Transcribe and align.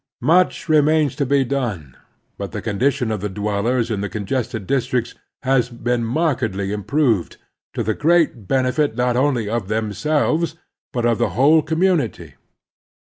Much 0.23 0.67
remains 0.67 1.15
to 1.15 1.27
be 1.27 1.43
done, 1.45 1.95
but 2.35 2.53
the 2.53 2.59
condition 2.63 3.11
of 3.11 3.21
the 3.21 3.29
dwellers 3.29 3.91
in 3.91 4.01
the 4.01 4.09
congested 4.09 4.65
districts 4.65 5.13
has 5.43 5.69
been 5.69 6.01
294 6.01 6.01
The 6.01 6.05
Strenuous 6.07 6.09
Life 6.09 6.41
markedly 6.41 6.73
improved, 7.03 7.37
to 7.75 7.83
the 7.83 7.93
great 7.93 8.47
benefit 8.47 8.95
not 8.95 9.15
only 9.15 9.47
of 9.47 9.67
themselves, 9.67 10.55
but 10.91 11.05
of 11.05 11.19
the 11.19 11.29
whole 11.37 11.61
community. 11.61 12.33